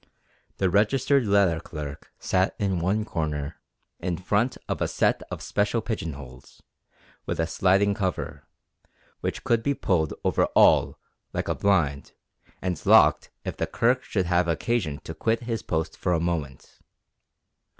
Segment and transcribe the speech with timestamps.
[0.57, 3.59] The registered letter clerk sat in one corner
[3.99, 6.59] in front of a set of special pigeon holes,
[7.27, 8.47] with a sliding cover,
[9.19, 10.97] which could be pulled over all
[11.33, 12.13] like a blind
[12.63, 16.79] and locked if the clerk should have occasion to quit his post for a moment.